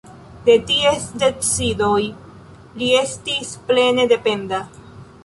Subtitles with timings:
[0.45, 2.01] De ties decidoj
[2.79, 4.63] li estis plene dependa.